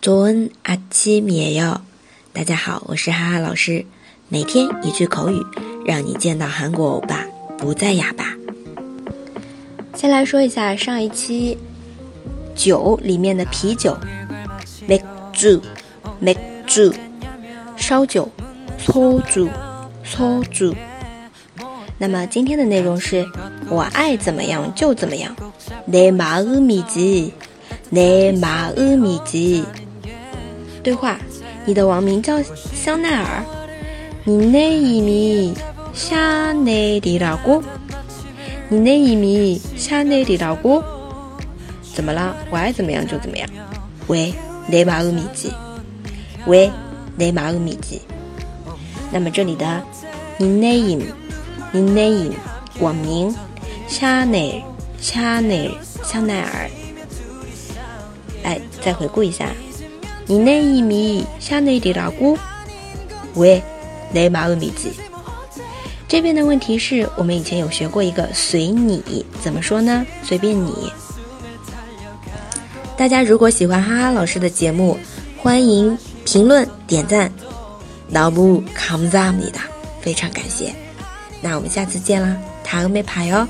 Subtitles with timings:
[0.00, 1.80] 조은아침이에 요。
[2.32, 3.86] 大家好，我是哈哈老师，
[4.28, 5.40] 每天一句口语，
[5.86, 7.24] 让你见到韩国欧巴
[7.56, 8.34] 不再哑巴。
[9.94, 11.56] 先来说一下上一期
[12.54, 13.96] 酒里面的啤酒，
[14.88, 15.00] 맥
[15.32, 15.60] 주，
[16.20, 16.36] 맥
[16.66, 16.92] 주，
[17.76, 18.28] 烧酒，
[18.84, 19.48] 소 주，
[20.04, 20.74] 소 주。
[21.96, 23.24] 那么今天的内容是
[23.70, 25.34] 我爱怎么样就怎么样，
[25.88, 27.32] 내마음이 지，
[27.90, 29.64] 내마음이 지。
[30.81, 31.19] 对话，
[31.65, 32.41] 你的网名叫
[32.73, 33.43] 香奈儿，
[34.23, 35.53] 你内一米
[35.93, 37.61] 香奈儿老姑，
[38.69, 40.81] 你内一米香奈儿老姑，
[41.93, 42.35] 怎么了？
[42.49, 43.49] 我爱怎么样就怎么样。
[44.07, 44.33] 喂，
[44.67, 45.51] 内马尔米基，
[46.45, 46.71] 喂，
[47.15, 48.01] 内马尔米基。
[49.11, 49.83] 那么这里的
[50.37, 50.97] 你内一，
[51.71, 52.31] 你内一
[52.79, 53.35] 网名
[53.87, 54.63] 香奈，
[54.99, 55.69] 香奈，
[56.03, 56.69] 香奈儿。
[58.43, 59.49] 哎，再回顾一下。
[60.29, 62.37] 你那伊米下那滴拉古
[63.33, 63.63] 喂，
[64.13, 64.91] 雷马乌米子。
[66.07, 70.05] 这边的问题是我们以前有学过一个随你怎么说呢？
[70.21, 70.93] 随便你。
[72.95, 74.99] 大家如果喜欢哈哈老师的节目，
[75.35, 77.31] 欢迎评论点赞，
[78.09, 79.57] 老母扛赞你的，
[79.99, 80.71] 非常感谢。
[81.41, 83.47] 那我们下次见啦，塔乌梅派哟。